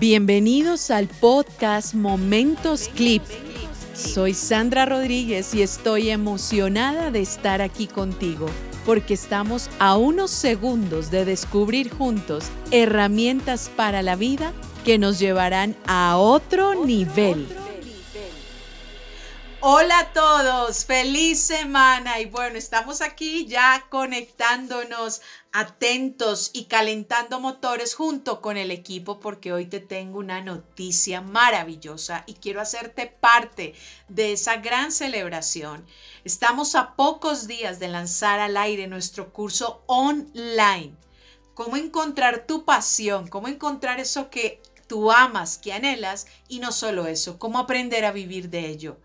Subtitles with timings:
[0.00, 3.22] Bienvenidos al podcast Momentos Clip.
[3.92, 8.46] Soy Sandra Rodríguez y estoy emocionada de estar aquí contigo
[8.86, 14.54] porque estamos a unos segundos de descubrir juntos herramientas para la vida
[14.86, 17.46] que nos llevarán a otro nivel.
[19.62, 25.20] Hola a todos, feliz semana y bueno, estamos aquí ya conectándonos,
[25.52, 32.24] atentos y calentando motores junto con el equipo porque hoy te tengo una noticia maravillosa
[32.26, 33.74] y quiero hacerte parte
[34.08, 35.84] de esa gran celebración.
[36.24, 40.96] Estamos a pocos días de lanzar al aire nuestro curso online.
[41.52, 47.06] Cómo encontrar tu pasión, cómo encontrar eso que tú amas, que anhelas y no solo
[47.06, 48.96] eso, cómo aprender a vivir de ello.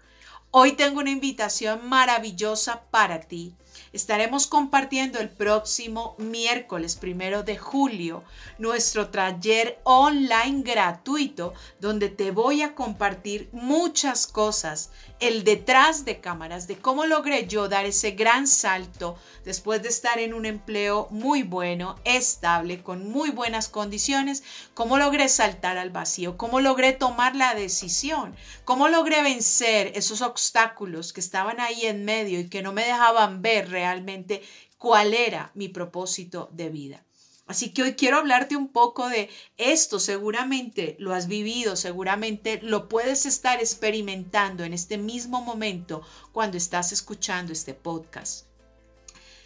[0.58, 3.54] Hoy tengo una invitación maravillosa para ti.
[3.91, 8.23] Estaremos compartiendo el próximo miércoles primero de julio
[8.58, 16.68] nuestro taller online gratuito donde te voy a compartir muchas cosas el detrás de cámaras,
[16.68, 21.44] de cómo logré yo dar ese gran salto después de estar en un empleo muy
[21.44, 24.41] bueno, estable, con muy buenas condiciones,
[24.74, 30.45] cómo logré saltar al vacío, cómo logré tomar la decisión, cómo logré vencer esos obstáculos
[30.51, 34.41] que estaban ahí en medio y que no me dejaban ver realmente
[34.77, 37.04] cuál era mi propósito de vida.
[37.48, 39.99] Así que hoy quiero hablarte un poco de esto.
[39.99, 46.01] Seguramente lo has vivido, seguramente lo puedes estar experimentando en este mismo momento
[46.32, 48.48] cuando estás escuchando este podcast.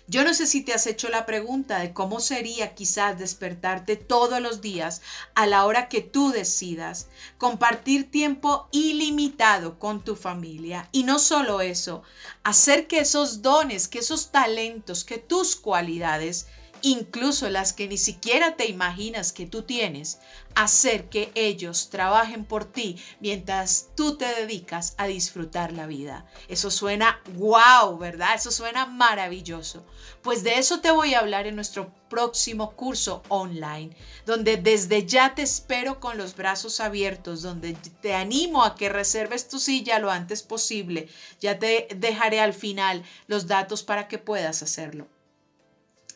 [0.09, 4.41] Yo no sé si te has hecho la pregunta de cómo sería quizás despertarte todos
[4.41, 5.03] los días
[5.35, 10.89] a la hora que tú decidas, compartir tiempo ilimitado con tu familia.
[10.91, 12.01] Y no solo eso,
[12.43, 16.47] hacer que esos dones, que esos talentos, que tus cualidades
[16.81, 20.19] incluso las que ni siquiera te imaginas que tú tienes,
[20.55, 26.25] hacer que ellos trabajen por ti mientras tú te dedicas a disfrutar la vida.
[26.47, 28.35] Eso suena wow, ¿verdad?
[28.35, 29.85] Eso suena maravilloso.
[30.21, 35.35] Pues de eso te voy a hablar en nuestro próximo curso online, donde desde ya
[35.35, 40.11] te espero con los brazos abiertos, donde te animo a que reserves tu silla lo
[40.11, 41.07] antes posible.
[41.39, 45.07] Ya te dejaré al final los datos para que puedas hacerlo.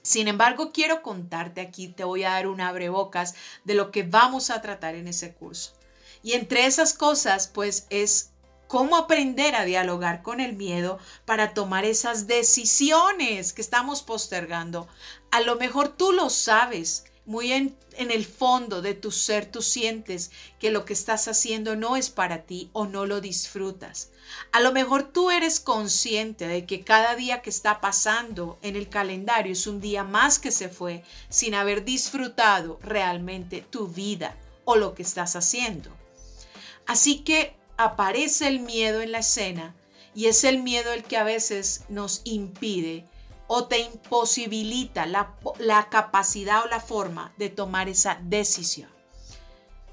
[0.03, 4.49] Sin embargo, quiero contarte aquí, te voy a dar un abrebocas de lo que vamos
[4.49, 5.73] a tratar en ese curso.
[6.21, 8.31] Y entre esas cosas, pues es
[8.67, 14.89] cómo aprender a dialogar con el miedo para tomar esas decisiones que estamos postergando.
[15.31, 20.31] A lo mejor tú lo sabes, muy en, el fondo de tu ser tú sientes
[20.59, 24.09] que lo que estás haciendo no es para ti o no lo disfrutas.
[24.51, 28.89] A lo mejor tú eres consciente de que cada día que está pasando en el
[28.89, 34.75] calendario es un día más que se fue sin haber disfrutado realmente tu vida o
[34.75, 35.91] lo que estás haciendo.
[36.85, 39.75] Así que aparece el miedo en la escena
[40.15, 43.05] y es el miedo el que a veces nos impide
[43.55, 48.89] o te imposibilita la, la capacidad o la forma de tomar esa decisión.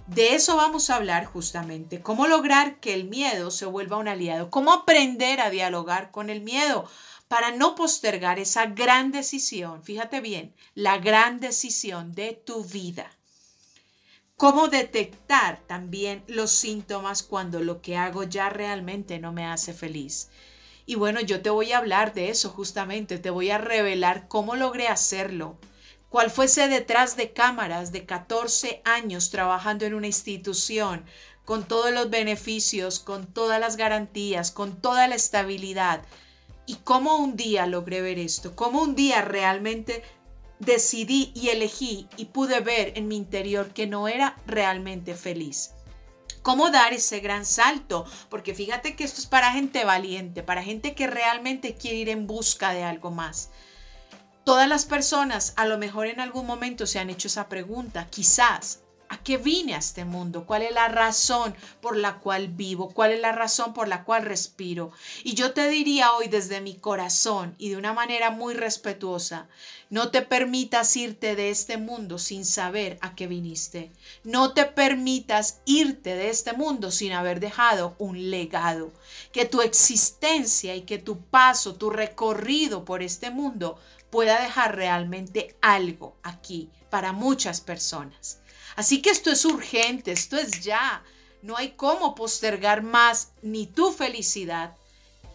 [0.07, 4.49] De eso vamos a hablar justamente, cómo lograr que el miedo se vuelva un aliado,
[4.49, 6.89] cómo aprender a dialogar con el miedo
[7.29, 13.11] para no postergar esa gran decisión, fíjate bien, la gran decisión de tu vida.
[14.39, 20.31] Cómo detectar también los síntomas cuando lo que hago ya realmente no me hace feliz.
[20.91, 24.57] Y bueno, yo te voy a hablar de eso justamente, te voy a revelar cómo
[24.57, 25.57] logré hacerlo,
[26.09, 31.05] cual fuese detrás de cámaras de 14 años trabajando en una institución,
[31.45, 36.03] con todos los beneficios, con todas las garantías, con toda la estabilidad.
[36.67, 40.03] Y cómo un día logré ver esto, cómo un día realmente
[40.59, 45.71] decidí y elegí y pude ver en mi interior que no era realmente feliz.
[46.43, 48.07] ¿Cómo dar ese gran salto?
[48.29, 52.27] Porque fíjate que esto es para gente valiente, para gente que realmente quiere ir en
[52.27, 53.51] busca de algo más.
[54.45, 58.81] Todas las personas a lo mejor en algún momento se han hecho esa pregunta, quizás,
[59.11, 60.47] ¿a qué vine a este mundo?
[60.47, 62.91] ¿Cuál es la razón por la cual vivo?
[62.91, 64.93] ¿Cuál es la razón por la cual respiro?
[65.25, 69.49] Y yo te diría hoy desde mi corazón y de una manera muy respetuosa,
[69.91, 73.91] no te permitas irte de este mundo sin saber a qué viniste.
[74.23, 78.93] No te permitas irte de este mundo sin haber dejado un legado.
[79.33, 83.77] Que tu existencia y que tu paso, tu recorrido por este mundo
[84.11, 88.40] pueda dejar realmente algo aquí para muchas personas.
[88.77, 91.03] Así que esto es urgente, esto es ya.
[91.43, 94.75] No hay cómo postergar más ni tu felicidad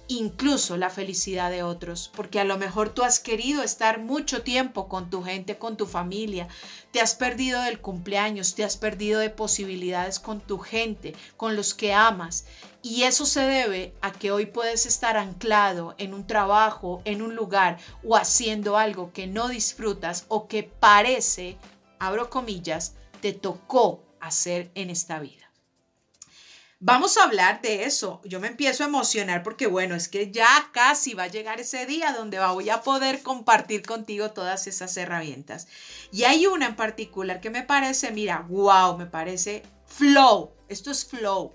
[0.08, 4.88] incluso la felicidad de otros, porque a lo mejor tú has querido estar mucho tiempo
[4.88, 6.48] con tu gente, con tu familia,
[6.92, 11.74] te has perdido del cumpleaños, te has perdido de posibilidades con tu gente, con los
[11.74, 12.46] que amas,
[12.84, 17.36] y eso se debe a que hoy puedes estar anclado en un trabajo, en un
[17.36, 21.58] lugar o haciendo algo que no disfrutas o que parece,
[21.98, 22.94] abro comillas,
[23.26, 25.52] te tocó hacer en esta vida.
[26.80, 28.22] Vamos a hablar de eso.
[28.24, 31.88] Yo me empiezo a emocionar porque, bueno, es que ya casi va a llegar ese
[31.88, 35.68] día donde voy a poder compartir contigo todas esas herramientas.
[36.12, 40.52] Y hay una en particular que me parece, mira, wow, me parece flow.
[40.70, 41.52] Esto es flow.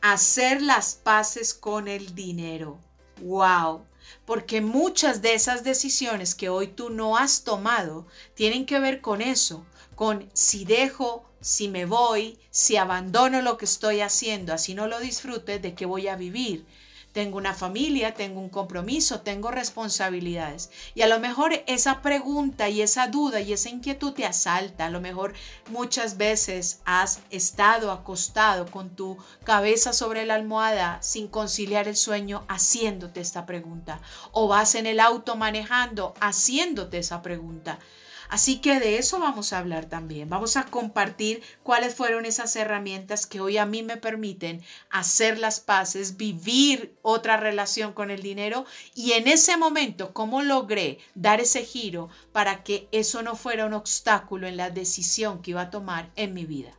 [0.00, 2.78] Hacer las paces con el dinero.
[3.20, 3.84] Wow.
[4.24, 9.20] Porque muchas de esas decisiones que hoy tú no has tomado tienen que ver con
[9.20, 9.66] eso,
[9.98, 15.00] con si dejo si me voy, si abandono lo que estoy haciendo, así no lo
[15.00, 16.64] disfrute, ¿de qué voy a vivir?
[17.12, 20.70] Tengo una familia, tengo un compromiso, tengo responsabilidades.
[20.94, 24.86] Y a lo mejor esa pregunta y esa duda y esa inquietud te asalta.
[24.86, 25.34] A lo mejor
[25.68, 32.44] muchas veces has estado acostado con tu cabeza sobre la almohada sin conciliar el sueño
[32.46, 34.00] haciéndote esta pregunta.
[34.30, 37.80] O vas en el auto manejando haciéndote esa pregunta.
[38.28, 40.28] Así que de eso vamos a hablar también.
[40.28, 45.60] Vamos a compartir cuáles fueron esas herramientas que hoy a mí me permiten hacer las
[45.60, 51.64] paces, vivir otra relación con el dinero y en ese momento cómo logré dar ese
[51.64, 56.10] giro para que eso no fuera un obstáculo en la decisión que iba a tomar
[56.14, 56.72] en mi vida.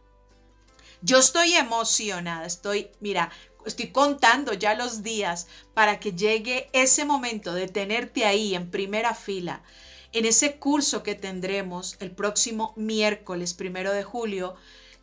[1.01, 3.31] Yo estoy emocionada, estoy, mira,
[3.65, 9.15] estoy contando ya los días para que llegue ese momento de tenerte ahí en primera
[9.15, 9.63] fila
[10.11, 14.55] en ese curso que tendremos el próximo miércoles primero de julio,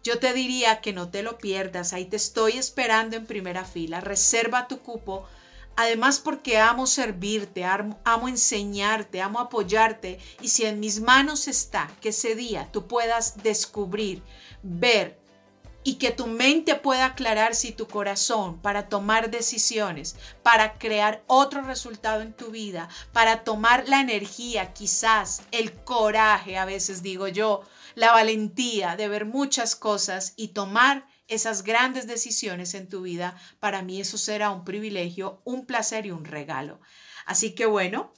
[0.02, 1.92] yo te diría que no te lo pierdas.
[1.92, 4.00] Ahí te estoy esperando en primera fila.
[4.00, 5.26] Reserva tu cupo.
[5.74, 10.18] Además porque amo servirte, amo enseñarte, amo apoyarte.
[10.40, 14.22] Y si en mis manos está que ese día tú puedas descubrir,
[14.62, 15.18] ver
[15.86, 21.62] y que tu mente pueda aclararse y tu corazón para tomar decisiones, para crear otro
[21.62, 27.62] resultado en tu vida, para tomar la energía, quizás el coraje, a veces digo yo,
[27.94, 33.82] la valentía de ver muchas cosas y tomar esas grandes decisiones en tu vida, para
[33.82, 36.80] mí eso será un privilegio, un placer y un regalo.
[37.26, 38.12] Así que bueno,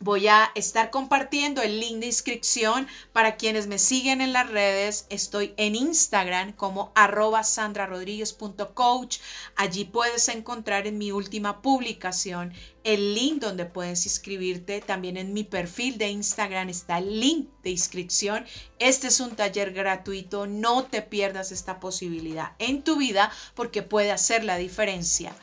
[0.00, 5.06] Voy a estar compartiendo el link de inscripción para quienes me siguen en las redes.
[5.10, 9.18] Estoy en Instagram como arroba sandrarodríguez.coach.
[9.56, 12.52] Allí puedes encontrar en mi última publicación
[12.84, 14.80] el link donde puedes inscribirte.
[14.80, 18.46] También en mi perfil de Instagram está el link de inscripción.
[18.78, 20.46] Este es un taller gratuito.
[20.46, 25.34] No te pierdas esta posibilidad en tu vida porque puede hacer la diferencia.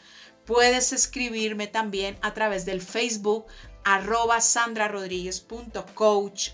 [0.46, 3.48] Puedes escribirme también a través del Facebook
[3.86, 6.50] arroba sandrarodríguez.coach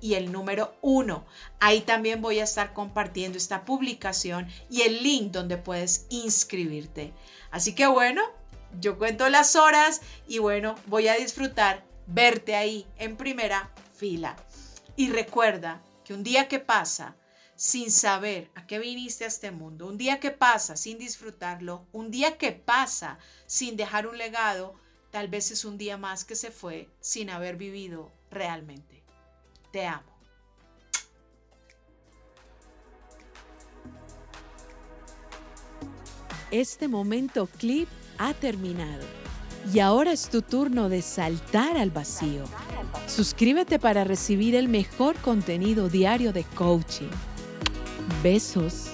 [0.00, 1.24] y el número uno.
[1.60, 7.14] Ahí también voy a estar compartiendo esta publicación y el link donde puedes inscribirte.
[7.50, 8.20] Así que bueno,
[8.80, 14.36] yo cuento las horas y bueno, voy a disfrutar verte ahí en primera fila.
[14.96, 17.16] Y recuerda que un día que pasa
[17.56, 22.10] sin saber a qué viniste a este mundo, un día que pasa sin disfrutarlo, un
[22.10, 24.74] día que pasa sin dejar un legado,
[25.14, 29.04] Tal vez es un día más que se fue sin haber vivido realmente.
[29.70, 30.10] Te amo.
[36.50, 39.06] Este momento clip ha terminado.
[39.72, 42.42] Y ahora es tu turno de saltar al vacío.
[43.06, 47.10] Suscríbete para recibir el mejor contenido diario de coaching.
[48.20, 48.88] Besos.